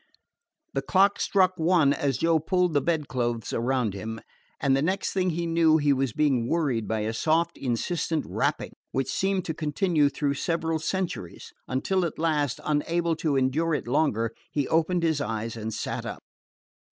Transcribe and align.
The 0.73 0.81
clock 0.81 1.19
struck 1.19 1.53
one 1.59 1.93
as 1.93 2.17
Joe 2.17 2.39
pulled 2.39 2.73
the 2.73 2.81
bedclothes 2.81 3.53
around 3.53 3.93
him; 3.93 4.19
and 4.59 4.75
the 4.75 4.81
next 4.81 5.13
he 5.13 5.45
knew 5.45 5.77
he 5.77 5.93
was 5.93 6.11
being 6.11 6.47
worried 6.49 6.87
by 6.87 7.01
a 7.01 7.13
soft, 7.13 7.55
insistent 7.55 8.25
rapping, 8.27 8.73
which 8.91 9.11
seemed 9.13 9.45
to 9.45 9.53
continue 9.53 10.09
through 10.09 10.33
several 10.33 10.79
centuries, 10.79 11.53
until 11.67 12.03
at 12.03 12.17
last, 12.17 12.59
unable 12.65 13.15
to 13.17 13.35
endure 13.37 13.75
it 13.75 13.87
longer, 13.87 14.33
he 14.51 14.67
opened 14.67 15.03
his 15.03 15.21
eyes 15.21 15.55
and 15.55 15.71
sat 15.71 16.03
up. 16.03 16.23